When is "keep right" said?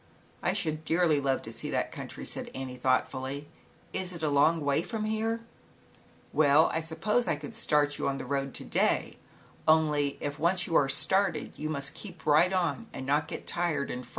11.93-12.51